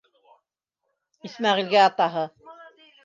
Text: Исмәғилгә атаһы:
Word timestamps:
Исмәғилгә 1.31 1.85
атаһы: 1.91 2.25